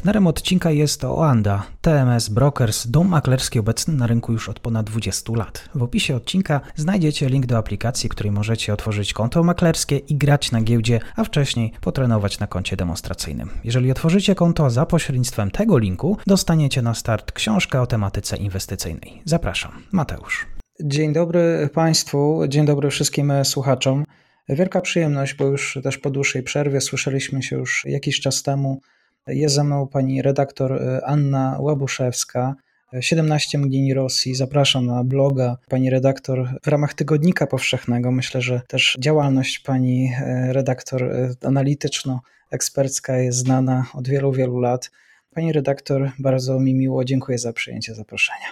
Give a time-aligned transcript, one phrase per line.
[0.00, 5.32] Partnerem odcinka jest Oanda, TMS Brokers, dom maklerski obecny na rynku już od ponad 20
[5.36, 5.68] lat.
[5.74, 10.62] W opisie odcinka znajdziecie link do aplikacji, której możecie otworzyć konto maklerskie i grać na
[10.62, 13.50] giełdzie, a wcześniej potrenować na koncie demonstracyjnym.
[13.64, 19.22] Jeżeli otworzycie konto za pośrednictwem tego linku, dostaniecie na start książkę o tematyce inwestycyjnej.
[19.24, 20.46] Zapraszam, Mateusz.
[20.84, 24.04] Dzień dobry Państwu, dzień dobry wszystkim słuchaczom.
[24.48, 28.80] Wielka przyjemność, bo już też po dłuższej przerwie słyszeliśmy się już jakiś czas temu
[29.26, 32.54] jest ze mną pani redaktor e, Anna Łabuszewska,
[33.00, 34.34] 17 e, mgnień Rosji.
[34.34, 38.10] Zapraszam na bloga pani redaktor w ramach Tygodnika Powszechnego.
[38.10, 41.10] Myślę, że też działalność pani e, redaktor
[41.42, 44.90] analityczno-ekspercka jest znana od wielu, wielu lat.
[45.34, 48.46] Pani redaktor, bardzo mi miło, dziękuję za przyjęcie zaproszenia.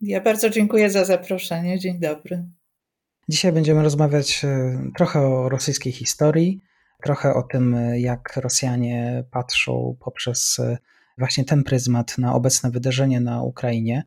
[0.00, 1.78] Ja bardzo dziękuję za zaproszenie.
[1.78, 2.44] Dzień dobry.
[3.28, 4.42] Dzisiaj będziemy rozmawiać
[4.96, 6.60] trochę o rosyjskiej historii,
[7.02, 10.78] trochę o tym, jak Rosjanie patrzą poprzez e,
[11.18, 14.04] właśnie ten pryzmat na obecne wydarzenie na Ukrainie.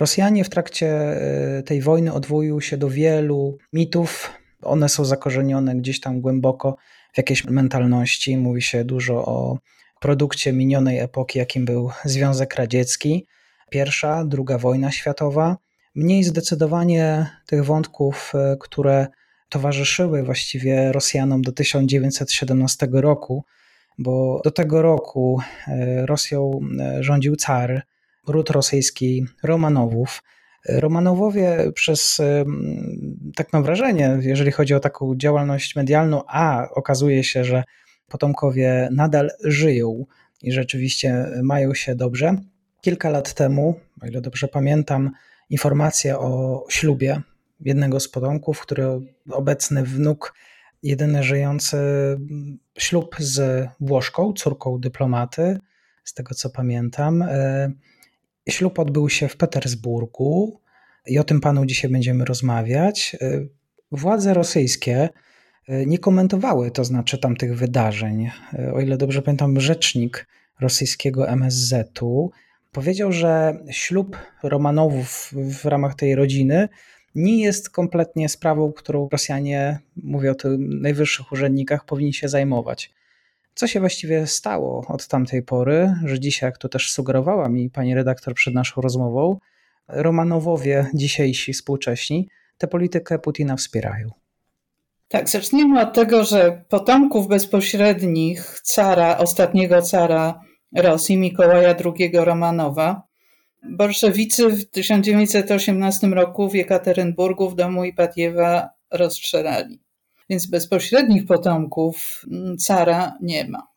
[0.00, 4.32] Rosjanie w trakcie e, tej wojny odwołują się do wielu mitów.
[4.62, 6.76] One są zakorzenione gdzieś tam głęboko
[7.12, 8.36] w jakiejś mentalności.
[8.36, 9.58] Mówi się dużo o
[10.00, 13.26] produkcie minionej epoki, jakim był Związek Radziecki,
[13.70, 15.56] pierwsza, druga wojna światowa.
[15.94, 19.06] Mniej zdecydowanie tych wątków, e, które
[19.48, 23.44] towarzyszyły właściwie Rosjanom do 1917 roku,
[23.98, 27.82] bo do tego roku e, Rosją e, rządził car,
[28.26, 30.22] ród rosyjski Romanowów.
[30.68, 32.44] Romanowowie przez, e,
[33.36, 37.64] tak mam wrażenie, jeżeli chodzi o taką działalność medialną, a okazuje się, że
[38.08, 40.06] potomkowie nadal żyją
[40.42, 42.36] i rzeczywiście mają się dobrze.
[42.80, 45.10] Kilka lat temu, o ile dobrze pamiętam,
[45.50, 47.22] informacja o ślubie
[47.60, 50.34] jednego z potomków, który obecny wnuk,
[50.82, 51.76] jedyny żyjący
[52.78, 55.58] ślub z Włoszką, córką dyplomaty,
[56.04, 57.22] z tego co pamiętam.
[57.22, 57.72] E,
[58.48, 60.60] ślub odbył się w Petersburgu
[61.06, 63.16] i o tym panu dzisiaj będziemy rozmawiać.
[63.20, 63.46] E,
[63.92, 65.08] władze rosyjskie
[65.68, 68.30] e, nie komentowały, to znaczy tamtych wydarzeń.
[68.74, 70.26] O ile dobrze pamiętam, rzecznik
[70.60, 72.30] rosyjskiego MSZ-u
[72.72, 76.68] powiedział, że ślub Romanowów w ramach tej rodziny
[77.18, 82.92] nie jest kompletnie sprawą, którą Rosjanie, mówię o tych najwyższych urzędnikach, powinni się zajmować.
[83.54, 87.94] Co się właściwie stało od tamtej pory, że dzisiaj, jak to też sugerowała mi pani
[87.94, 89.38] redaktor przed naszą rozmową,
[89.88, 92.28] Romanowowie dzisiejsi, współcześni,
[92.58, 94.10] tę politykę Putina wspierają.
[95.08, 100.40] Tak, zacznijmy od tego, że potomków bezpośrednich cara, ostatniego cara
[100.76, 103.07] Rosji, Mikołaja II Romanowa,
[103.62, 109.80] Bolszewicy w 1918 roku w Jekaterynburgu w domu Ipatiewa rozstrzelali.
[110.30, 113.68] Więc bezpośrednich potomków mm, cara nie ma.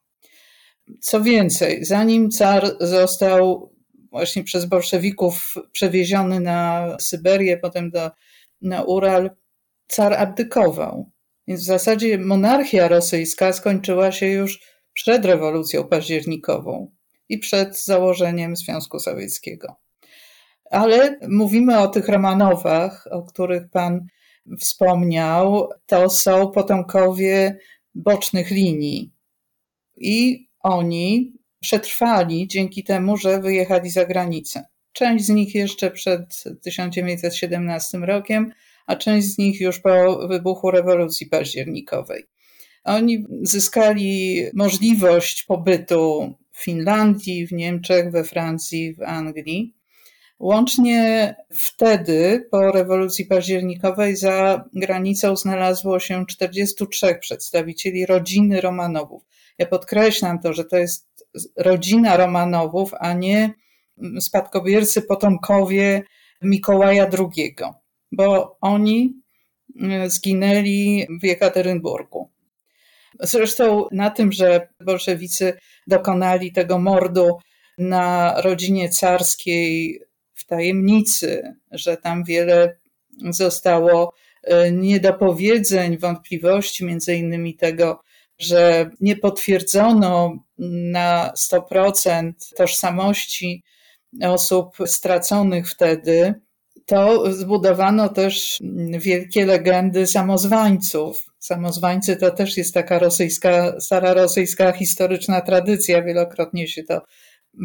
[1.01, 3.71] Co więcej, zanim car został
[4.11, 8.11] właśnie przez bolszewików przewieziony na Syberię, potem do,
[8.61, 9.31] na Ural,
[9.87, 11.11] car abdykował.
[11.47, 14.59] Więc w zasadzie monarchia rosyjska skończyła się już
[14.93, 16.91] przed rewolucją październikową
[17.31, 19.75] i przed założeniem Związku Sowieckiego.
[20.71, 24.07] Ale mówimy o tych Romanowach, o których Pan
[24.59, 27.57] wspomniał, to są potomkowie
[27.95, 29.11] bocznych linii.
[29.97, 34.65] I oni przetrwali dzięki temu, że wyjechali za granicę.
[34.93, 38.53] Część z nich jeszcze przed 1917 rokiem,
[38.87, 42.23] a część z nich już po wybuchu rewolucji październikowej.
[42.83, 49.75] Oni zyskali możliwość pobytu w Finlandii, w Niemczech, we Francji, w Anglii.
[50.39, 59.23] Łącznie wtedy, po rewolucji październikowej, za granicą znalazło się 43 przedstawicieli rodziny Romanowów.
[59.57, 61.25] Ja podkreślam to, że to jest
[61.57, 63.53] rodzina Romanowów, a nie
[64.19, 66.03] spadkobiercy, potomkowie
[66.41, 67.55] Mikołaja II,
[68.11, 69.21] bo oni
[69.81, 72.29] mm, zginęli w Jekaterynburgu.
[73.19, 75.53] Zresztą na tym, że bolszewicy
[75.87, 77.37] dokonali tego mordu
[77.77, 80.01] na rodzinie carskiej
[80.33, 82.77] w tajemnicy, że tam wiele
[83.29, 84.13] zostało
[84.43, 88.01] e, niedopowiedzeń, wątpliwości, między innymi tego,
[88.39, 93.63] że nie potwierdzono na 100% tożsamości
[94.21, 96.33] osób straconych wtedy,
[96.85, 98.59] to zbudowano też
[98.99, 101.30] wielkie legendy samozwańców.
[101.41, 106.01] Samozwańcy to też jest taka rosyjska, stara rosyjska historyczna tradycja.
[106.01, 107.01] Wielokrotnie się to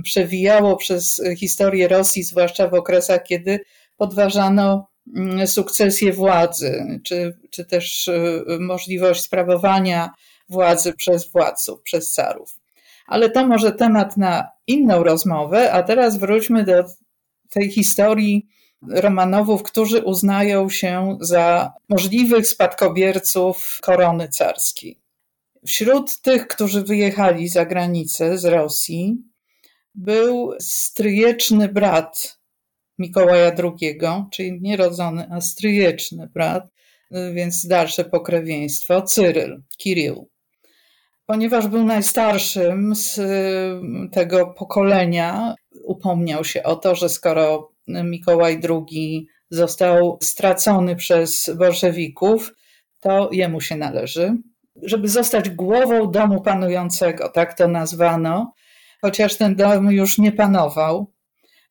[0.02, 3.60] przewijało przez historię Rosji, zwłaszcza w okresach, kiedy
[3.96, 10.10] podważano mm, sukcesję władzy, czy, czy też y, możliwość sprawowania
[10.48, 12.56] władzy przez władców, przez carów.
[13.06, 16.84] Ale to może temat na inną rozmowę, a teraz wróćmy do
[17.50, 18.48] tej historii
[18.90, 25.00] Romanowów, którzy uznają się za możliwych spadkobierców korony carskiej.
[25.66, 29.16] Wśród tych, którzy wyjechali za granicę z Rosji,
[29.94, 32.38] był stryjeczny brat
[32.98, 33.98] Mikołaja II,
[34.32, 36.64] czyli nie rodzony, a stryjeczny brat,
[37.34, 40.24] więc dalsze pokrewieństwo, Cyryl, Kirill.
[41.26, 43.20] Ponieważ był najstarszym z
[44.12, 45.54] tego pokolenia,
[45.84, 52.52] upomniał się o to, że skoro Mikołaj II został stracony przez bolszewików,
[53.00, 54.36] to jemu się należy.
[54.82, 58.52] Żeby zostać głową domu panującego, tak to nazwano,
[59.00, 61.12] chociaż ten dom już nie panował,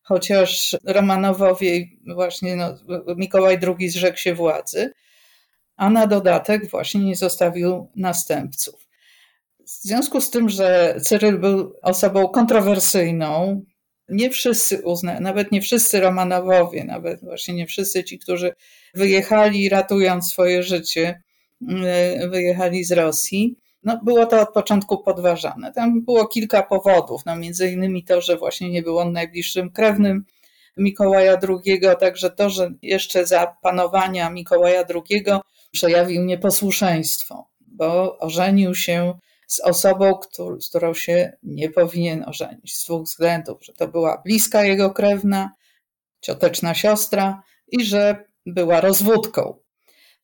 [0.02, 2.74] chociaż Romanowowie, właśnie no,
[3.16, 4.92] Mikołaj II zrzekł się władzy,
[5.76, 8.86] a na dodatek właśnie nie zostawił następców.
[9.64, 13.62] W związku z tym, że Cyryl był osobą kontrowersyjną,
[14.08, 18.54] nie wszyscy uzna, nawet nie wszyscy Romanowowie, nawet właśnie nie wszyscy ci, którzy
[18.94, 21.22] wyjechali ratując swoje życie,
[22.22, 25.72] y, wyjechali z Rosji, no, było to od początku podważane.
[25.72, 30.24] Tam było kilka powodów, no, między innymi to, że właśnie nie był on najbliższym krewnym
[30.76, 35.24] Mikołaja II, także to, że jeszcze za panowania Mikołaja II
[35.70, 42.84] przejawił nieposłuszeństwo, bo ożenił się z osobą, który, z którą się nie powinien ożenić z
[42.84, 45.50] dwóch względów, że to była bliska jego krewna,
[46.20, 49.58] cioteczna siostra i że była rozwódką.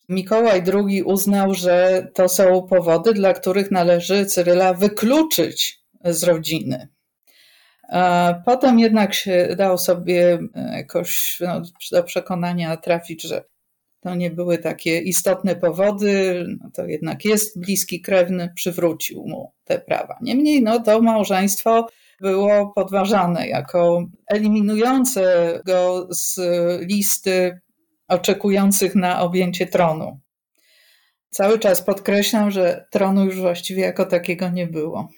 [0.09, 6.89] Mikołaj II uznał, że to są powody, dla których należy Cyryla wykluczyć z rodziny.
[8.45, 10.39] Potem jednak się dał sobie
[10.73, 13.45] jakoś no, do przekonania trafić, że
[14.03, 19.79] to nie były takie istotne powody, no to jednak jest bliski krewny, przywrócił mu te
[19.79, 20.19] prawa.
[20.23, 21.89] Niemniej no, to małżeństwo
[22.21, 26.41] było podważane jako eliminujące go z
[26.81, 27.61] listy
[28.09, 30.21] oczekujących na objęcie tronu.
[31.31, 35.09] Cały czas podkreślam, że tronu już właściwie jako takiego nie było.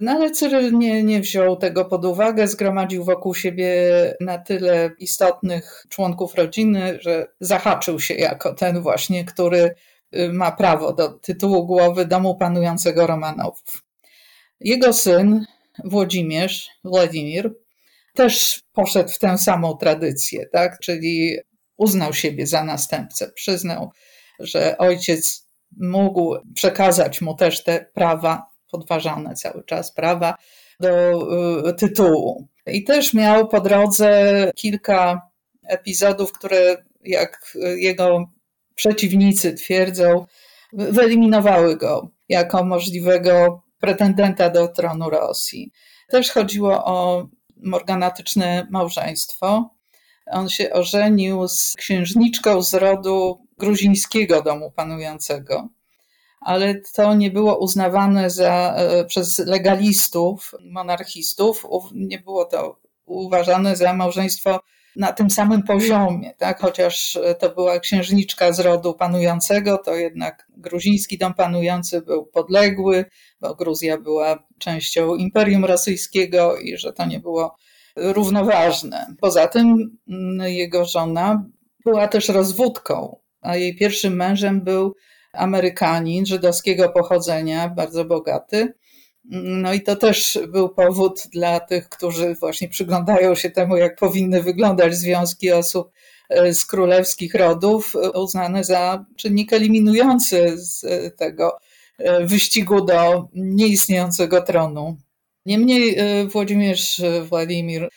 [0.00, 3.72] No ale Cyryl nie, nie wziął tego pod uwagę, zgromadził wokół siebie
[4.20, 9.74] na tyle istotnych członków rodziny, że zahaczył się jako ten właśnie, który
[10.16, 13.82] y, ma prawo do tytułu głowy domu panującego Romanowów.
[14.60, 15.44] Jego syn
[15.84, 17.54] Włodzimierz, Władimir,
[18.14, 20.78] też poszedł w tę samą tradycję, tak?
[20.78, 21.38] czyli
[21.76, 23.90] uznał siebie za następcę, przyznał,
[24.38, 30.34] że ojciec mógł przekazać mu też te prawa podważane cały czas prawa
[30.80, 30.88] do
[31.68, 32.48] y, tytułu.
[32.66, 35.30] I też miał po drodze kilka
[35.68, 38.30] epizodów, które, jak jego
[38.74, 40.26] przeciwnicy twierdzą,
[40.72, 45.72] wyeliminowały go jako możliwego pretendenta do tronu Rosji.
[46.08, 47.26] Też chodziło o
[47.56, 49.70] morganatyczne małżeństwo.
[50.26, 55.68] On się ożenił z księżniczką z rodu gruzińskiego domu panującego
[56.40, 63.92] ale to nie było uznawane za, e, przez legalistów, monarchistów, nie było to uważane za
[63.92, 64.60] małżeństwo
[64.96, 66.60] na tym samym poziomie, tak?
[66.60, 73.04] Chociaż to była księżniczka z rodu panującego, to jednak gruziński dom panujący był podległy,
[73.40, 77.56] bo Gruzja była częścią Imperium Rosyjskiego i że to nie było
[77.96, 79.14] równoważne.
[79.20, 81.44] Poza tym mm, jego żona
[81.84, 84.94] była też rozwódką, a jej pierwszym mężem był
[85.32, 88.74] Amerykanin żydowskiego pochodzenia, bardzo bogaty.
[89.30, 94.42] No i to też był powód dla tych, którzy właśnie przyglądają się temu, jak powinny
[94.42, 95.90] wyglądać związki osób
[96.28, 100.84] e, z królewskich rodów, uznane za czynnik eliminujący z
[101.16, 101.58] tego
[101.98, 104.96] e, wyścigu do nieistniejącego tronu.
[105.46, 107.88] Niemniej e, Włodzimierz Władimir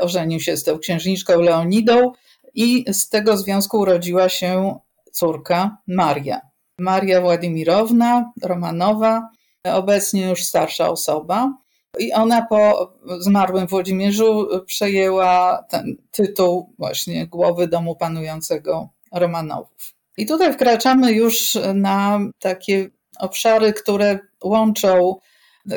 [0.00, 2.12] ożenił się z tą księżniczką Leonidą
[2.54, 4.78] i z tego związku urodziła się
[5.12, 6.49] córka Maria.
[6.80, 9.30] Maria Władimirowna Romanowa,
[9.64, 11.54] obecnie już starsza osoba.
[11.98, 19.94] I ona po zmarłym Włodzimierzu przejęła ten tytuł właśnie głowy domu panującego Romanowów.
[20.16, 25.16] I tutaj wkraczamy już na takie obszary, które łączą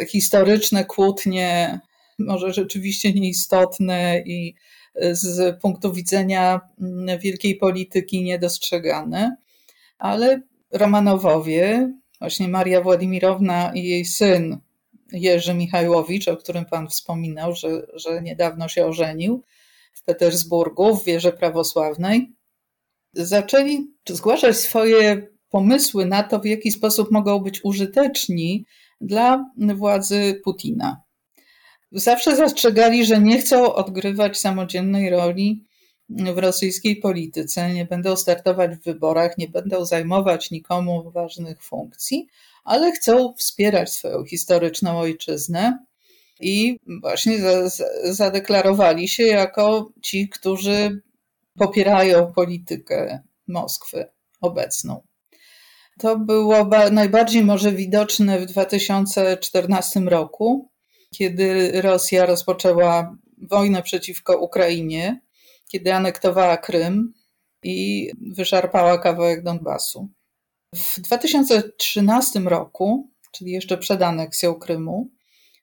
[0.08, 1.80] historyczne kłótnie,
[2.20, 4.56] może rzeczywiście nieistotne i
[5.12, 6.62] z punktu widzenia
[7.20, 9.36] wielkiej polityki niedostrzegane,
[10.00, 10.42] ale
[10.74, 14.58] Romanowowie, właśnie Maria Władimirowna i jej syn
[15.12, 19.44] Jerzy Michałowicz, o którym pan wspominał, że, że niedawno się ożenił
[19.94, 22.34] w Petersburgu w wierze prawosławnej,
[23.14, 28.66] zaczęli zgłaszać swoje pomysły na to, w jaki sposób mogą być użyteczni
[29.02, 31.02] dla władzy Putina.
[31.92, 35.66] Zawsze zastrzegali, że nie chcą odgrywać samodzielnej roli
[36.10, 42.28] w rosyjskiej polityce, nie będą startować w wyborach, nie będą zajmować nikomu ważnych funkcji,
[42.64, 45.86] ale chcą wspierać swoją historyczną ojczyznę.
[46.40, 47.38] I właśnie
[48.04, 51.02] zadeklarowali się jako ci, którzy
[51.58, 54.06] popierają politykę Moskwy
[54.42, 55.04] obecną.
[56.00, 60.70] To było najbardziej może widoczne w 2014 roku,
[61.12, 65.22] kiedy Rosja rozpoczęła wojnę przeciwko Ukrainie,
[65.74, 67.14] kiedy anektowała Krym
[67.64, 70.10] i wyszarpała kawałek Donbasu.
[70.76, 75.10] W 2013 roku, czyli jeszcze przed aneksją Krymu,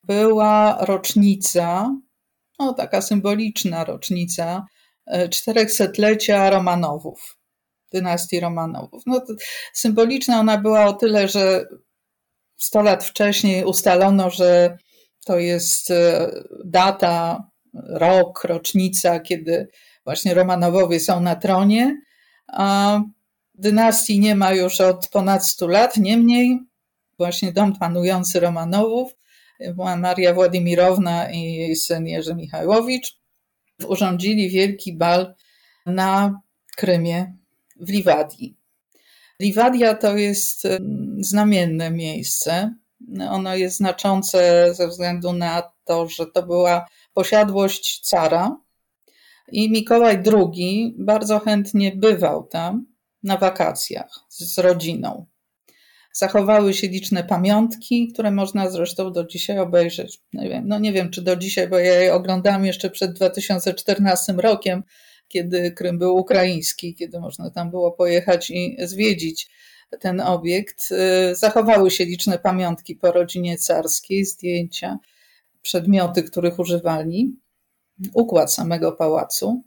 [0.04, 1.96] była rocznica,
[2.58, 4.66] no taka symboliczna rocznica,
[5.06, 7.38] e, czterechsetlecia Romanowów,
[7.92, 9.02] dynastii Romanowów.
[9.06, 9.22] No,
[9.72, 11.66] symboliczna ona była o tyle, że
[12.56, 14.78] 100 lat wcześniej ustalono, że
[15.24, 16.30] to jest e,
[16.64, 19.68] data, rok, rocznica, kiedy
[20.10, 22.00] właśnie Romanowowie są na tronie,
[23.54, 25.96] dynastii nie ma już od ponad 100 lat.
[25.96, 26.58] Niemniej
[27.18, 29.16] właśnie dom panujący Romanowów,
[29.74, 33.18] była Maria Władimirowna i jej syn Jerzy Michałowicz,
[33.86, 35.34] urządzili wielki bal
[35.86, 36.40] na
[36.76, 37.34] Krymie
[37.76, 38.56] w Liwadii.
[39.40, 40.66] Liwadia to jest
[41.20, 42.74] znamienne miejsce.
[43.28, 48.56] Ono jest znaczące ze względu na to, że to była posiadłość cara
[49.52, 52.86] i Mikołaj II bardzo chętnie bywał tam
[53.22, 55.26] na wakacjach z rodziną.
[56.12, 60.20] Zachowały się liczne pamiątki, które można zresztą do dzisiaj obejrzeć.
[60.32, 64.32] Nie wiem, no nie wiem, czy do dzisiaj, bo ja je oglądam jeszcze przed 2014
[64.32, 64.82] rokiem,
[65.28, 69.50] kiedy Krym był ukraiński, kiedy można tam było pojechać i zwiedzić
[70.00, 70.88] ten obiekt.
[71.32, 74.98] Zachowały się liczne pamiątki po rodzinie carskiej, zdjęcia,
[75.62, 77.36] przedmioty, których używali,
[78.14, 79.62] układ samego pałacu.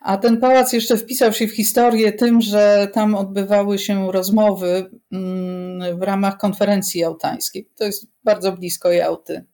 [0.00, 5.98] A ten pałac jeszcze wpisał się w historię tym, że tam odbywały się rozmowy mm,
[5.98, 7.70] w ramach konferencji jałtańskiej.
[7.76, 9.44] To jest bardzo blisko Jałty.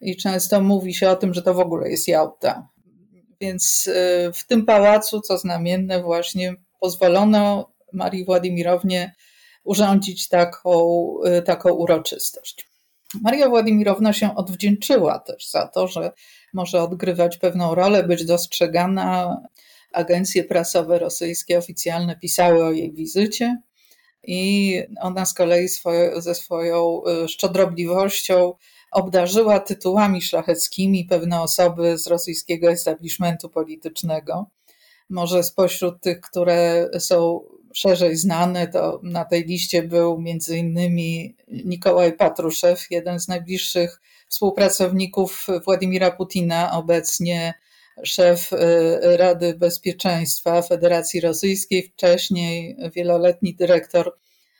[0.00, 2.68] I często mówi się o tym, że to w ogóle jest Jałta.
[3.40, 9.14] Więc y, w tym pałacu, co znamienne, właśnie pozwolono Marii Władimirownie
[9.64, 11.08] urządzić taką,
[11.38, 12.68] y, taką uroczystość.
[13.22, 16.12] Maria Władimirowna się odwdzięczyła też za to, że
[16.54, 19.36] może odgrywać pewną rolę, być dostrzegana
[19.92, 23.62] agencje prasowe rosyjskie oficjalne pisały o jej wizycie
[24.26, 28.52] i ona z kolei swoje, ze swoją y, szczodrobliwością
[28.92, 34.46] obdarzyła tytułami szlacheckimi pewne osoby z rosyjskiego establishmentu politycznego.
[35.10, 37.40] Może spośród tych, które są
[37.74, 44.00] szerzej znane, to na tej liście był między innymi Nikołaj Patruszew, jeden z najbliższych
[44.34, 47.54] współpracowników Władimira Putina, obecnie
[48.02, 54.16] szef y, Rady Bezpieczeństwa Federacji Rosyjskiej, wcześniej wieloletni dyrektor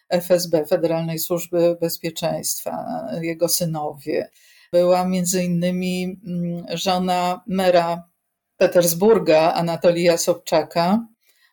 [0.09, 4.31] FSB, Federalnej Służby Bezpieczeństwa, jego synowie.
[4.73, 8.09] Była między innymi mm, żona mera
[8.57, 11.07] Petersburga, Anatolia Sobczaka,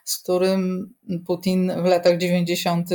[0.06, 0.94] z którym
[1.28, 2.90] Putin w latach 90.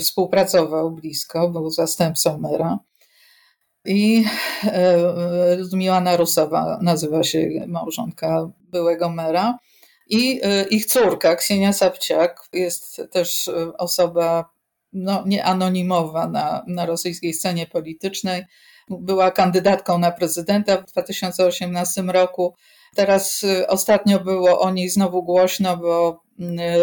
[0.00, 2.87] współpracował blisko, był zastępcą mera.
[3.88, 4.24] I
[4.64, 9.58] e, Ludmiła Narusowa nazywa się małżonka byłego mera.
[10.08, 14.50] I e, ich córka, Ksienia Sapciak, jest też e, osoba
[14.92, 18.44] no, nieanonimowa na, na rosyjskiej scenie politycznej.
[18.90, 22.54] Była kandydatką na prezydenta w 2018 roku.
[22.94, 26.22] Teraz ostatnio było o niej znowu głośno, bo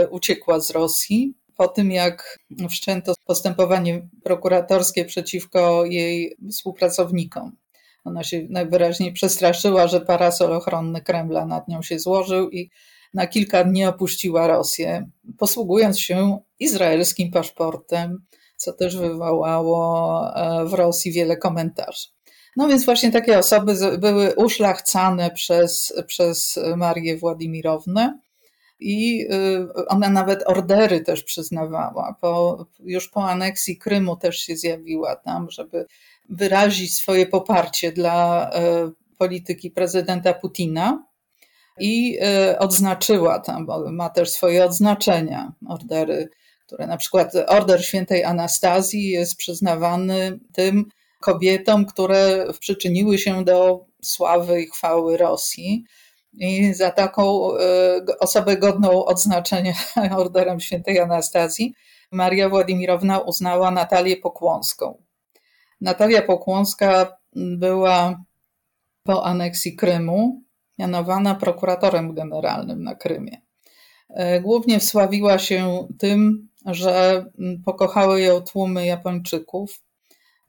[0.10, 7.56] uciekła z Rosji po tym, jak wszczęto postępowanie prokuratorskie przeciwko jej współpracownikom.
[8.04, 12.70] Ona się najwyraźniej przestraszyła, że parasol ochronny Kremla nad nią się złożył i
[13.14, 18.26] na kilka dni opuściła Rosję, posługując się izraelskim paszportem,
[18.58, 22.08] co też wywołało e, w Rosji wiele komentarzy.
[22.58, 28.20] No więc właśnie takie osoby były uszlachcane przez, przez Marię Władimirownę
[28.80, 29.28] i
[29.78, 32.16] y, ona nawet ordery też przyznawała.
[32.22, 35.86] Po, już po aneksji Krymu też się zjawiła tam, żeby
[36.30, 41.06] wyrazić swoje poparcie dla y, polityki prezydenta Putina
[41.80, 42.20] i
[42.52, 46.30] y, odznaczyła tam, bo ma też swoje odznaczenia, ordery
[46.66, 50.86] które na przykład Order Świętej Anastazji jest przyznawany tym
[51.22, 55.84] kobietom, które przyczyniły się do sławy i chwały Rosji.
[56.38, 57.60] I za taką e,
[58.20, 59.74] osobę godną odznaczenia
[60.18, 61.74] Orderem Świętej Anastazji
[62.12, 64.98] Maria Władimirowna uznała Natalię Pokłonską.
[65.82, 68.24] Natalia Pokłonska była
[69.04, 70.42] po aneksji Krymu
[70.80, 73.42] mianowana prokuratorem generalnym na Krymie.
[74.10, 77.26] E, głównie wsławiła się tym, że
[77.66, 79.82] pokochały ją tłumy Japończyków,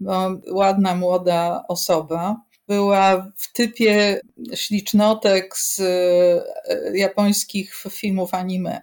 [0.00, 2.37] bo ładna, młoda osoba.
[2.68, 4.20] Była w typie
[4.54, 8.82] ślicznotek z e, japońskich filmów anime.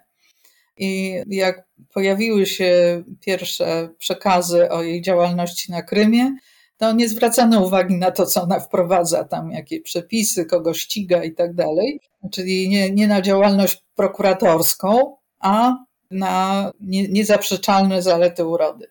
[0.76, 6.36] I jak pojawiły się pierwsze przekazy o jej działalności na Krymie,
[6.76, 11.32] to nie zwracano uwagi na to, co ona wprowadza tam, jakie przepisy, kogo ściga i
[11.32, 12.00] tak dalej.
[12.32, 15.76] Czyli nie, nie na działalność prokuratorską, a
[16.10, 18.86] na nie, niezaprzeczalne zalety urody.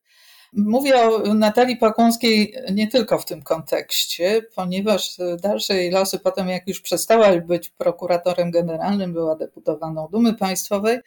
[0.56, 6.68] Mówię o Natalii Pakłąskiej nie tylko w tym kontekście, ponieważ dalsze jej losy potem, jak
[6.68, 11.00] już przestała być prokuratorem generalnym, była deputowaną Dumy Państwowej,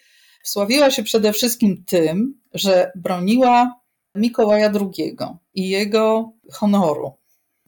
[0.43, 3.81] wsławiła się przede wszystkim tym, że broniła
[4.15, 5.17] Mikołaja II
[5.55, 7.12] i jego honoru.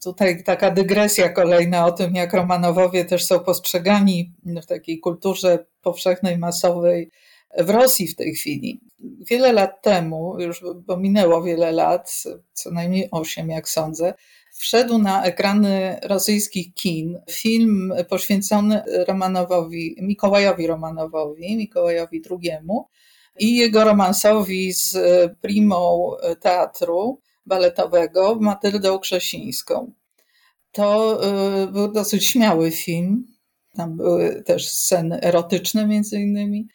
[0.03, 6.37] Tutaj taka dygresja kolejna o tym, jak Romanowowie też są postrzegani w takiej kulturze powszechnej,
[6.37, 7.11] masowej
[7.57, 8.81] w Rosji w tej chwili.
[8.99, 14.13] Wiele lat temu, już bo minęło wiele lat, co najmniej osiem, jak sądzę,
[14.53, 22.51] wszedł na ekrany rosyjskich kin film poświęcony Romanowowi, Mikołajowi Romanowowi, Mikołajowi II
[23.39, 24.97] i jego romansowi z
[25.41, 29.91] primą teatru baletowego Matyldą Krzesińską.
[30.71, 31.19] To
[31.63, 33.27] y, był dosyć śmiały film.
[33.75, 36.67] Tam były też sceny erotyczne między innymi.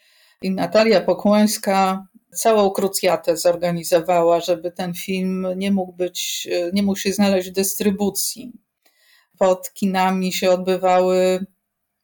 [0.45, 7.13] I Natalia Pokłońska całą krucjatę zorganizowała, żeby ten film nie mógł być, nie mógł się
[7.13, 8.53] znaleźć w dystrybucji.
[9.39, 11.47] Pod kinami się odbywały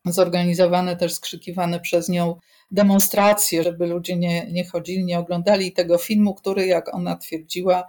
[0.04, 2.36] zorganizowane też skrzykiwane przez nią
[2.70, 7.84] demonstracje, żeby ludzie nie, nie chodzili, nie oglądali tego filmu, który, jak ona twierdziła,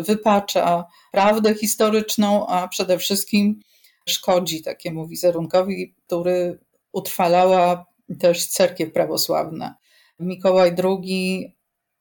[0.00, 3.60] wypacza prawdę historyczną, a przede wszystkim
[4.08, 6.58] szkodzi takiemu wizerunkowi, który
[6.92, 9.74] utrwalała też cerkiew prawosławna.
[10.20, 11.54] Mikołaj II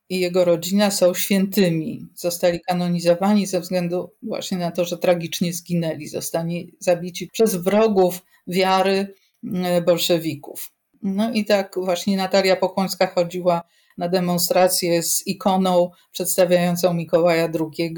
[0.10, 2.08] i jego rodzina są świętymi.
[2.16, 6.08] Zostali kanonizowani ze względu właśnie na to, że tragicznie zginęli.
[6.08, 9.14] Zostali zabici przez wrogów wiary
[9.54, 10.72] e, bolszewików.
[11.04, 13.62] No i tak właśnie Natalia Pokłońska chodziła
[13.98, 17.96] na demonstrację z ikoną przedstawiającą Mikołaja II.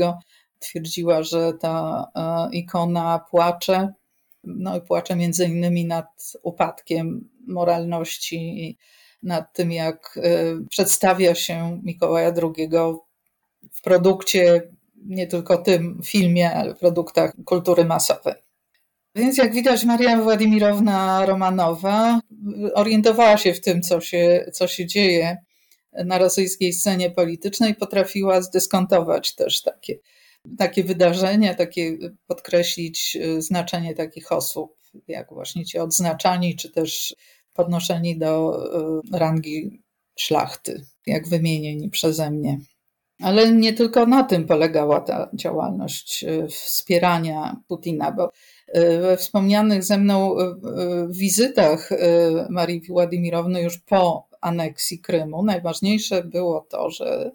[0.60, 3.94] Twierdziła, że ta e, ikona płacze,
[4.46, 8.78] no i płacze między innymi nad upadkiem moralności i
[9.24, 10.32] nad tym, jak e,
[10.70, 12.70] przedstawia się Mikołaja II
[13.72, 14.72] w produkcie,
[15.06, 18.34] nie tylko tym filmie, ale w produktach kultury masowej.
[19.16, 22.20] Więc jak widać, Maria Władimirowna Romanowa
[22.74, 25.38] orientowała się w tym, co się, co się dzieje
[26.06, 29.96] na rosyjskiej scenie politycznej, potrafiła zdyskontować też takie,
[30.58, 34.78] takie wydarzenia, takie podkreślić e, znaczenie takich osób,
[35.08, 37.16] jak właśnie ci odznaczani, czy też
[37.54, 38.62] podnoszeni do
[39.14, 39.82] e, rangi
[40.20, 42.60] szlachty, jak wymienieni przeze mnie.
[43.22, 48.32] Ale nie tylko na tym polegała ta działalność wspierania Putina, bo
[49.02, 50.36] we wspomnianych ze mną
[51.10, 51.90] wizytach
[52.50, 57.32] Marii Władimirowny już po aneksji Krymu najważniejsze było to, że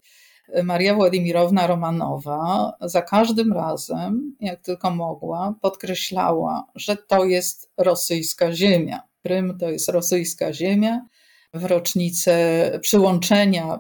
[0.65, 9.03] Maria Władimirowna Romanowa za każdym razem, jak tylko mogła, podkreślała, że to jest rosyjska ziemia.
[9.23, 11.07] Krym to jest rosyjska ziemia.
[11.55, 13.79] W rocznicę przyłączenia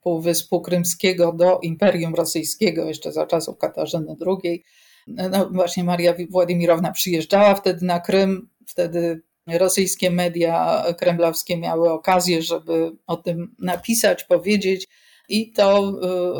[0.00, 4.64] Półwyspu Krymskiego do Imperium Rosyjskiego, jeszcze za czasów Katarzyny II,
[5.06, 12.92] no właśnie Maria Władimirowna przyjeżdżała wtedy na Krym, wtedy rosyjskie media kremlowskie miały okazję, żeby
[13.06, 14.88] o tym napisać, powiedzieć,
[15.28, 15.92] i to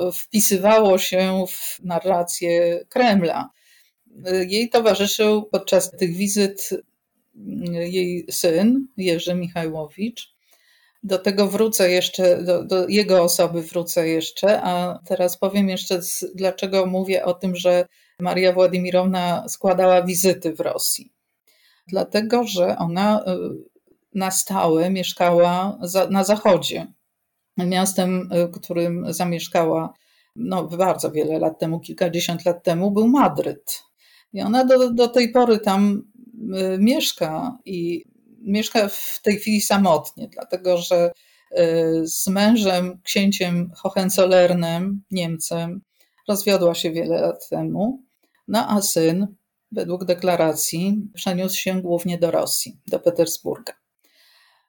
[0.09, 3.51] y, wpisywało się w narrację Kremla.
[4.49, 6.71] Jej towarzyszył podczas tych wizyt
[7.71, 10.37] jej syn, Jerzy Michałowicz.
[11.03, 16.01] Do tego wrócę jeszcze, do, do, jego osoby wrócę jeszcze, a teraz powiem jeszcze,
[16.35, 17.87] dlaczego mówię o tym, że
[18.21, 21.13] Maria Władimirowna składała wizyty w Rosji.
[21.89, 23.27] Dlatego, że ona y,
[24.15, 26.87] na stałe mieszkała za, na zachodzie.
[27.57, 29.95] Miastem, y, którym zamieszkała
[30.37, 33.83] no, bardzo wiele lat temu, kilkadziesiąt lat temu, był Madryt.
[34.33, 36.03] I ona do, do tej pory tam
[36.55, 38.05] Y, mieszka i
[38.41, 41.13] mieszka w tej chwili samotnie, dlatego że
[42.03, 45.81] z mężem, księciem Hohenzollernem, Niemcem,
[46.29, 48.03] rozwiodła się wiele lat temu.
[48.49, 49.27] No a syn,
[49.73, 53.73] według deklaracji, przeniósł się głównie do Rosji, do Petersburga.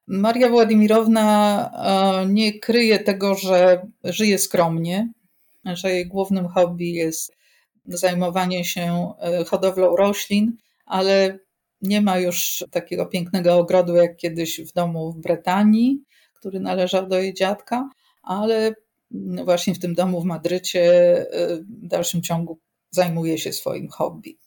[0.07, 1.71] Maria Władimirowna
[2.29, 5.09] nie kryje tego, że żyje skromnie,
[5.65, 7.37] że jej głównym hobby jest
[7.87, 11.39] zajmowanie się e, hodowlą roślin, ale
[11.81, 17.19] nie ma już takiego pięknego ogrodu jak kiedyś w domu w Brytanii, który należał do
[17.19, 17.89] jej dziadka,
[18.23, 18.75] ale
[19.45, 20.81] właśnie w tym domu w Madrycie
[21.31, 24.37] e, w dalszym ciągu zajmuje się swoim hobby.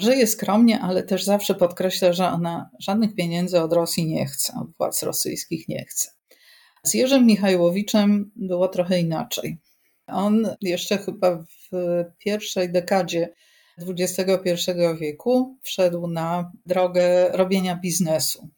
[0.00, 4.76] Żyje skromnie, ale też zawsze podkreśla, że ona żadnych pieniędzy od Rosji nie chce, od
[4.76, 6.10] władz rosyjskich nie chce.
[6.82, 9.58] Z Jerzym Michajłowiczem było trochę inaczej.
[10.06, 13.34] On jeszcze chyba w pierwszej dekadzie
[13.88, 18.48] XXI wieku wszedł na drogę robienia biznesu.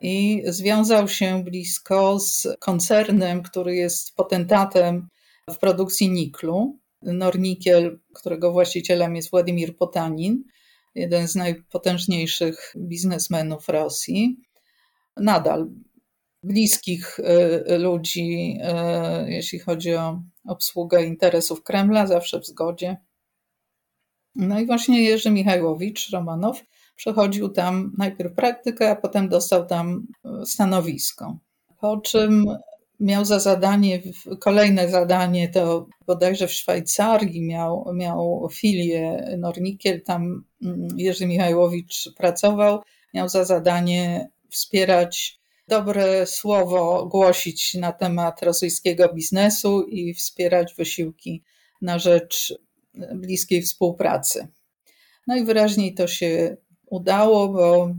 [0.00, 5.08] I związał się blisko z koncernem, który jest potentatem
[5.50, 6.78] w produkcji niklu.
[7.12, 10.44] Nornikiel, którego właścicielem jest Władimir Potanin,
[10.94, 14.36] jeden z najpotężniejszych biznesmenów Rosji.
[15.16, 15.70] Nadal
[16.42, 18.58] bliskich y, ludzi,
[19.26, 22.96] y, jeśli chodzi o obsługę interesów Kremla, zawsze w zgodzie.
[24.34, 26.62] No i właśnie Jerzy Michajłowicz, Romanow,
[26.96, 30.06] przechodził tam najpierw praktykę, a potem dostał tam
[30.42, 31.38] y, stanowisko.
[31.80, 32.46] Po czym
[33.00, 34.02] miał za zadanie,
[34.40, 42.82] kolejne zadanie to bodajże w Szwajcarii miał, miał filię Nornikiel, tam mm, Jerzy Michajłowicz pracował,
[43.14, 51.42] miał za zadanie wspierać dobre słowo głosić na temat rosyjskiego biznesu i wspierać wysiłki
[51.82, 52.54] na rzecz
[53.14, 54.48] bliskiej współpracy.
[55.26, 56.56] No i wyraźniej to się
[56.86, 57.94] udało, bo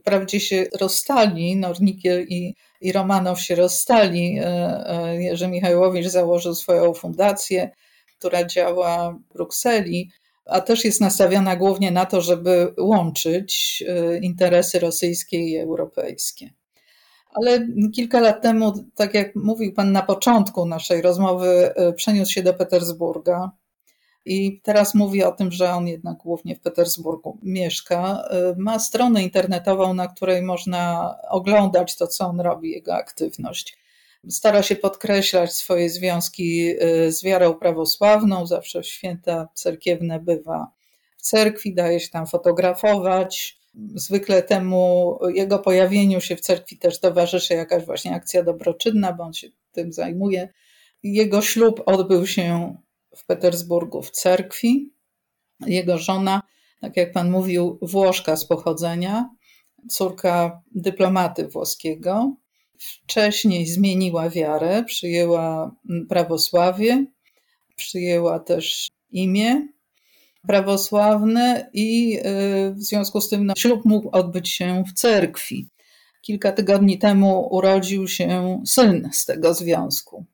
[0.00, 4.38] wprawdzie się rozstali, Nornikiel i, i Romanow się rozstali.
[4.38, 4.44] E,
[4.86, 7.70] e, Jerzy Michałowicz założył swoją fundację,
[8.18, 10.10] która działa w Brukseli,
[10.44, 16.50] a też jest nastawiona głównie na to, żeby łączyć e, interesy rosyjskie i europejskie.
[17.34, 22.54] Ale kilka lat temu, tak jak mówił Pan na początku naszej rozmowy, przeniósł się do
[22.54, 23.50] Petersburga.
[24.26, 28.28] I teraz mówi o tym, że on jednak głównie w Petersburgu mieszka.
[28.52, 33.78] Y, ma stronę internetową, na której można oglądać to, co on robi, jego aktywność.
[34.28, 40.70] Stara się podkreślać swoje związki y, z wiarą prawosławną, zawsze święta cerkiewne bywa
[41.16, 43.58] w cerkwi, daje się tam fotografować.
[43.94, 49.32] Zwykle temu jego pojawieniu się w cerkwi też towarzyszy jakaś właśnie akcja dobroczynna, bo on
[49.32, 50.48] się tym zajmuje.
[51.02, 52.76] Jego ślub odbył się
[53.16, 54.92] w Petersburgu w cerkwi.
[55.66, 56.42] Jego żona,
[56.80, 59.30] tak jak pan mówił, Włoszka z pochodzenia,
[59.90, 62.36] córka dyplomaty włoskiego.
[62.78, 65.76] Wcześniej zmieniła wiarę, przyjęła
[66.08, 67.06] prawosławie,
[67.76, 69.68] przyjęła też imię
[70.46, 75.68] prawosławne i y, w związku z tym no, ślub mógł odbyć się w cerkwi.
[76.22, 80.24] Kilka tygodni temu urodził się syn z tego związku.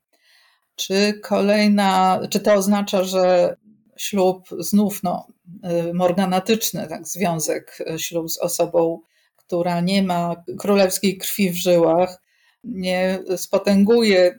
[0.77, 3.57] Czy kolejna, czy to oznacza, że
[3.97, 5.27] ślub znów no,
[5.89, 9.01] y, morganatyczny, tak, związek, y, ślub z osobą,
[9.37, 12.23] która nie ma królewskiej krwi w żyłach,
[12.65, 14.39] nie spotęguje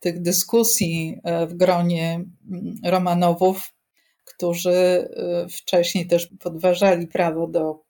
[0.00, 3.72] tych dyskusji y, w gronie mm, Romanowów,
[4.24, 5.08] którzy
[5.50, 7.80] wcześniej też podważali prawo do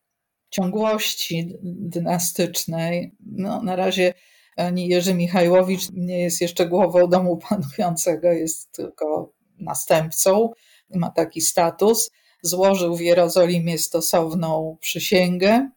[0.50, 3.12] ciągłości dynastycznej.
[3.20, 4.14] No, na razie
[4.56, 10.50] ani Jerzy Michajłowicz nie jest jeszcze głową domu panującego, jest tylko następcą,
[10.94, 12.10] ma taki status.
[12.42, 15.70] Złożył w Jerozolimie stosowną przysięgę,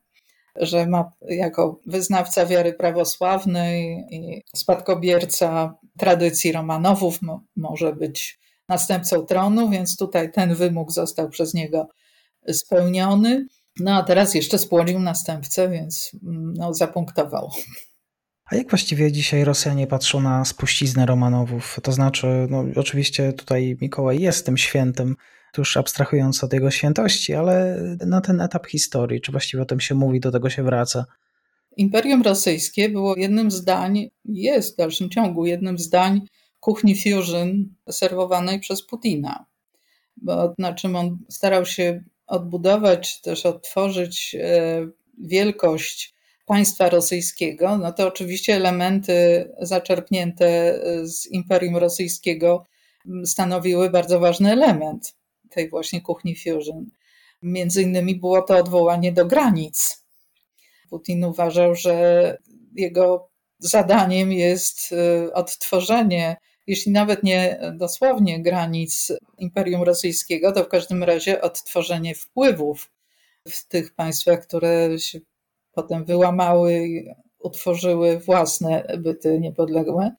[0.55, 7.19] że ma jako wyznawca wiary prawosławnej i spadkobierca tradycji Romanowów
[7.55, 11.87] może być następcą tronu, więc tutaj ten wymóg został przez niego
[12.51, 13.45] spełniony.
[13.79, 17.49] No a teraz jeszcze spłodził następcę, więc no, zapunktował.
[18.51, 21.79] A jak właściwie dzisiaj Rosjanie patrzą na spuściznę Romanowów?
[21.83, 25.15] To znaczy, no oczywiście tutaj Mikołaj jest tym świętym,
[25.57, 29.95] już abstrahując od jego świętości, ale na ten etap historii, czy właściwie o tym się
[29.95, 31.05] mówi, do tego się wraca?
[31.77, 36.21] Imperium Rosyjskie było jednym z dań, jest w dalszym ciągu jednym z dań
[36.59, 39.45] kuchni fusion serwowanej przez Putina.
[40.17, 44.87] Bo na czym on starał się odbudować, też odtworzyć e,
[45.23, 46.18] wielkość
[46.49, 52.65] państwa rosyjskiego, no to oczywiście elementy zaczerpnięte z Imperium Rosyjskiego
[53.25, 55.15] stanowiły bardzo ważny element
[55.49, 56.85] tej właśnie kuchni fusion.
[57.41, 60.05] Między innymi było to odwołanie do granic.
[60.89, 62.37] Putin uważał, że
[62.75, 71.03] jego zadaniem jest y, odtworzenie, jeśli nawet nie dosłownie granic Imperium Rosyjskiego, to w każdym
[71.03, 72.91] razie odtworzenie wpływów
[73.47, 75.19] w tych państwach, które się
[75.81, 77.05] potem wyłamały i
[77.39, 80.11] utworzyły własne byty niepodległe.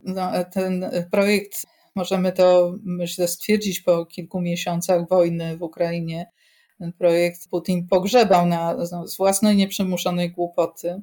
[0.00, 6.30] No, ten projekt, możemy to myślę stwierdzić po kilku miesiącach wojny w Ukrainie,
[6.78, 11.02] ten projekt Putin pogrzebał na, no, z własnej nieprzymuszonej głupoty.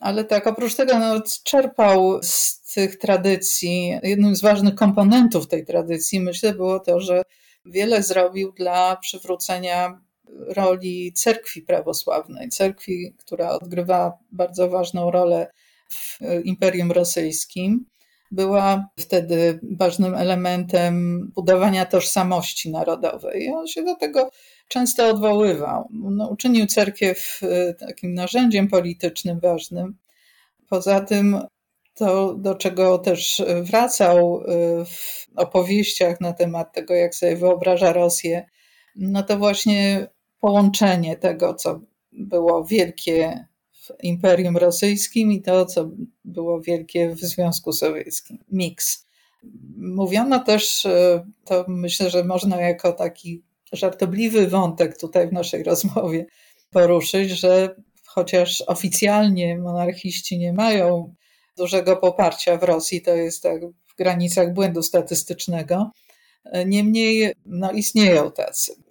[0.00, 3.98] Ale tak, oprócz tego no, czerpał z tych tradycji.
[4.02, 7.22] Jednym z ważnych komponentów tej tradycji, myślę, było to, że
[7.66, 10.00] wiele zrobił dla przywrócenia
[10.48, 15.52] roli cerkwi prawosławnej, cerkwi, która odgrywa bardzo ważną rolę
[15.90, 17.86] w Imperium Rosyjskim.
[18.30, 23.44] Była wtedy ważnym elementem budowania tożsamości narodowej.
[23.44, 24.30] I on się do tego
[24.68, 25.88] często odwoływał.
[25.92, 29.96] No, uczynił cerkiew e, takim narzędziem politycznym ważnym.
[30.68, 31.40] Poza tym
[31.94, 38.46] to, do czego też wracał e, w opowieściach na temat tego, jak sobie wyobraża Rosję,
[38.96, 40.06] no to właśnie
[40.44, 41.80] połączenie tego, co
[42.12, 45.90] było wielkie w Imperium Rosyjskim i to, co
[46.24, 48.38] było wielkie w Związku Sowieckim.
[48.52, 49.06] Miks.
[49.76, 56.26] Mówiono też, e, to myślę, że można jako taki żartobliwy wątek tutaj w naszej rozmowie
[56.70, 57.76] poruszyć, że
[58.06, 61.14] chociaż oficjalnie monarchiści nie mają
[61.56, 65.90] dużego poparcia w Rosji, to jest tak w granicach błędu statystycznego,
[66.66, 68.83] niemniej no, istnieją tacy.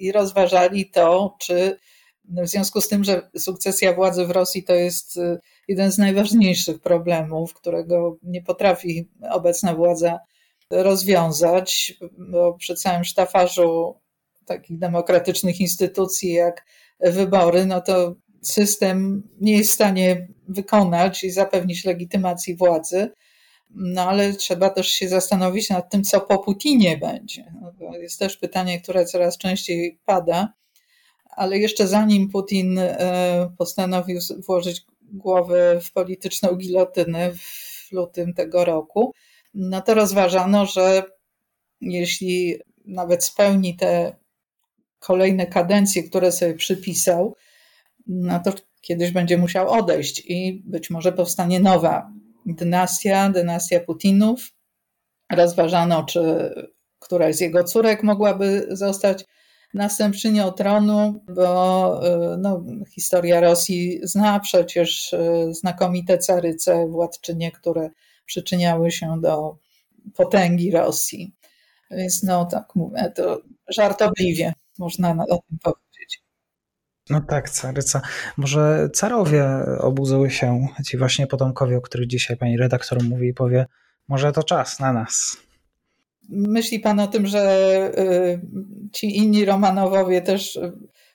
[0.00, 1.78] I rozważali to, czy
[2.24, 6.80] w związku z tym, że sukcesja władzy w Rosji to jest y, jeden z najważniejszych
[6.80, 10.18] problemów, którego nie potrafi obecna władza
[10.70, 13.94] rozwiązać, bo przy całym sztafarzu
[14.46, 16.64] takich demokratycznych instytucji jak
[17.00, 23.10] wybory, no to system nie jest w stanie wykonać i zapewnić legitymacji władzy.
[23.74, 27.52] No ale trzeba też się zastanowić nad tym, co po Putinie będzie.
[27.80, 30.52] No, jest też pytanie, które coraz częściej pada.
[31.30, 39.14] Ale jeszcze zanim Putin e, postanowił włożyć głowę w polityczną gilotynę w lutym tego roku,
[39.54, 41.02] no to rozważano, że
[41.80, 44.16] jeśli nawet spełni te
[44.98, 47.36] kolejne kadencje, które sobie przypisał,
[48.06, 52.10] no to kiedyś będzie musiał odejść i być może powstanie nowa
[52.46, 54.52] dynastia, dynastia Putinów.
[55.32, 56.20] Rozważano, czy
[56.98, 59.24] któraś z jego córek mogłaby zostać
[59.74, 62.00] następczynią tronu, bo
[62.38, 67.90] no, historia Rosji zna przecież e, znakomite caryce, władczynie, które
[68.26, 69.56] przyczyniały się do
[70.14, 71.32] potęgi Rosji.
[71.90, 75.89] Więc no tak mówię, to żartobliwie można o tym powiedzieć.
[77.10, 78.02] No tak, caryca.
[78.36, 79.44] Może carowie
[79.78, 83.66] obudzą się, ci właśnie potomkowie, o których dzisiaj pani redaktor mówi i powie,
[84.08, 85.36] może to czas na nas.
[86.28, 87.42] Myśli pan o tym, że
[87.98, 88.40] y,
[88.92, 90.58] ci inni Romanowowie też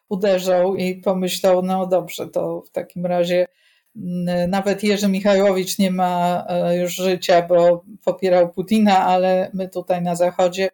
[0.09, 3.47] uderzą i pomyślą, no dobrze, to w takim razie
[3.95, 4.01] y,
[4.47, 10.15] nawet Jerzy Michałowicz nie ma y, już życia, bo popierał Putina, ale my tutaj na
[10.15, 10.69] Zachodzie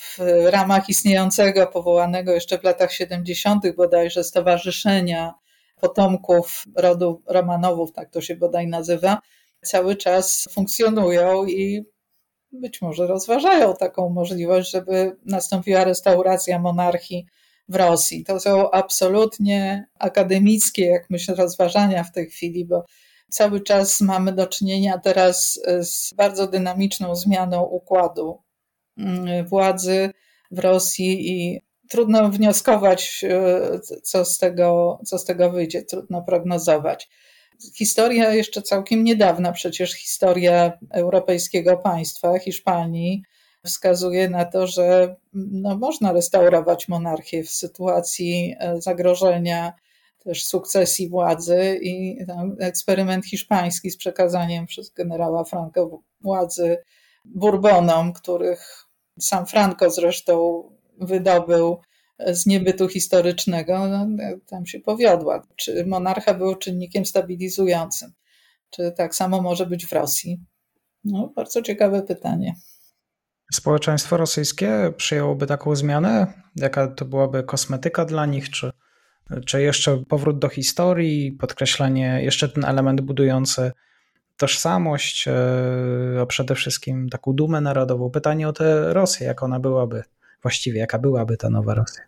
[0.00, 0.18] w
[0.50, 3.76] ramach istniejącego, powołanego jeszcze w latach 70.
[3.76, 5.34] bodajże Stowarzyszenia
[5.80, 9.18] Potomków Rodu Romanowów, tak to się bodaj nazywa,
[9.62, 11.84] cały czas funkcjonują i
[12.52, 17.26] być może rozważają taką możliwość, żeby nastąpiła restauracja monarchii
[17.68, 18.24] w Rosji.
[18.24, 22.84] To są absolutnie akademickie, jak myślę, rozważania w tej chwili, bo
[23.30, 28.42] cały czas mamy do czynienia teraz z bardzo dynamiczną zmianą układu
[29.46, 30.10] władzy
[30.50, 37.08] w Rosji i trudno wnioskować, e, co z tego, co z tego wyjdzie, trudno prognozować.
[37.74, 43.22] Historia jeszcze całkiem niedawna, przecież historia europejskiego państwa, Hiszpanii,
[43.64, 49.72] wskazuje na to, że no, można restaurować monarchię w sytuacji e, zagrożenia
[50.24, 52.18] też sukcesji władzy i
[52.60, 56.78] eksperyment hiszpański z przekazaniem przez generała Franco władzy
[57.24, 58.86] Bourbonom, których
[59.20, 60.62] sam Franco zresztą
[61.00, 61.80] wydobył
[62.26, 64.06] z niebytu historycznego, no,
[64.46, 65.46] tam się powiodła.
[65.56, 68.12] Czy monarcha był czynnikiem stabilizującym?
[68.70, 70.44] Czy tak samo może być w Rosji?
[71.04, 72.54] No, bardzo ciekawe pytanie.
[73.52, 76.26] Społeczeństwo rosyjskie przyjęłoby taką zmianę?
[76.56, 78.50] Jaka to byłaby kosmetyka dla nich?
[78.50, 78.72] Czy,
[79.46, 83.72] czy jeszcze powrót do historii, podkreślenie, jeszcze ten element budujący
[84.40, 85.32] tożsamość, e,
[86.20, 88.10] a przede wszystkim taką dumę narodową.
[88.10, 90.02] Pytanie o tę Rosję, jak ona byłaby,
[90.42, 92.02] właściwie jaka byłaby ta nowa Rosja.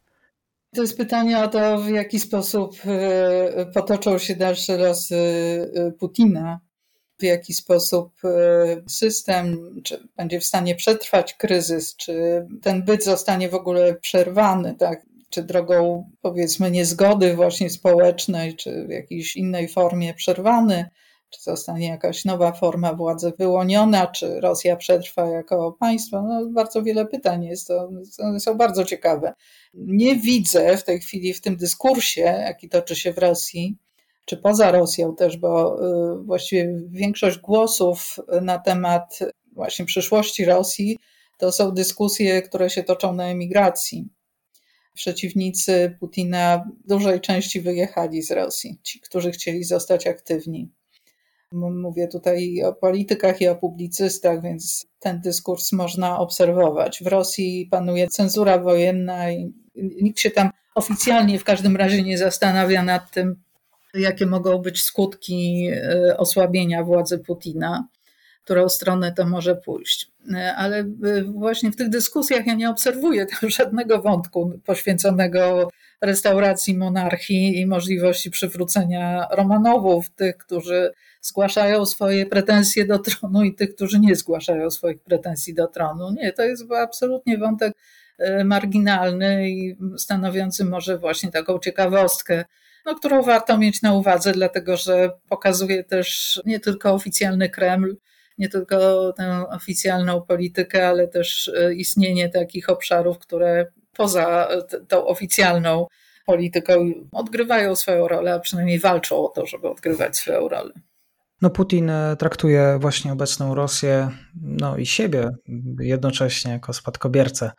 [0.75, 5.16] To jest pytanie o to, w jaki sposób e, potoczą się dalsze losy
[5.75, 6.61] e, Putina,
[7.18, 8.12] w jaki sposób
[8.88, 15.03] system, czy będzie w stanie przetrwać kryzys, czy ten byt zostanie w ogóle przerwany, tak?
[15.31, 20.88] czy drogą powiedzmy niezgody właśnie społecznej, czy w jakiejś innej formie przerwany,
[21.33, 26.23] czy zostanie jakaś nowa forma władzy wyłoniona, czy Rosja przetrwa jako państwo.
[26.23, 29.35] No, bardzo wiele pytań jest, to, one są bardzo ciekawe.
[29.75, 33.77] Nie widzę w tej chwili w tym dyskursie, jaki toczy się w Rosji,
[34.25, 35.79] czy poza Rosją też, bo
[36.14, 39.18] y, właściwie większość głosów na temat
[39.53, 40.99] właśnie przyszłości Rosji
[41.38, 44.09] to są dyskusje, które się toczą na emigracji.
[44.95, 50.71] Przeciwnicy Putina w dużej części wyjechali z Rosji, ci, którzy chcieli zostać aktywni.
[51.55, 57.03] Mówię tutaj o politykach i o publicystach, więc ten dyskurs można obserwować.
[57.03, 62.83] W Rosji panuje cenzura wojenna i nikt się tam oficjalnie w każdym razie nie zastanawia
[62.83, 63.37] nad tym,
[63.95, 67.88] jakie mogą być skutki e, osłabienia władzy Putina,
[68.45, 70.11] którą stronę to może pójść.
[70.35, 70.85] E, ale e,
[71.23, 73.27] właśnie w tych dyskusjach ja nie obserwuję
[73.59, 82.99] żadnego wątku poświęconego restauracji monarchii i możliwości przywrócenia Romanowów, tych, którzy zgłaszają swoje pretensje do
[82.99, 86.11] tronu i tych, którzy nie zgłaszają swoich pretensji do tronu.
[86.23, 87.73] Nie, to jest absolutnie wątek
[88.45, 92.45] marginalny i stanowiący może właśnie taką ciekawostkę
[92.85, 97.97] no, którą warto mieć na uwadze, dlatego że pokazuje też nie tylko oficjalny Kreml,
[98.39, 104.49] nie tylko tę oficjalną politykę, ale też e, istnienie takich obszarów, które poza
[104.89, 105.87] tą oficjalną
[106.27, 110.73] polityką odgrywają swoją rolę, a przynajmniej walczą o to, żeby odgrywać swoją rolę.
[111.42, 115.31] No Putin e, traktuje właśnie obecną Rosję, no i siebie
[115.81, 117.50] jednocześnie jako spadkobiercę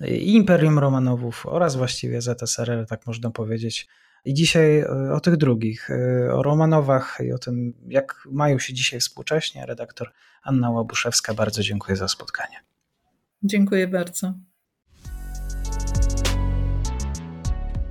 [0.00, 3.88] i Imperium Romanowów oraz właściwie ZSRR, tak można powiedzieć,
[4.24, 8.74] i dzisiaj e, o tych drugich, e, o Romanowach i o tym, jak mają się
[8.74, 11.34] dzisiaj współcześnie, redaktor Anna Łabuszewska.
[11.34, 12.56] Bardzo dziękuję za spotkanie.
[13.42, 14.34] Dziękuję bardzo.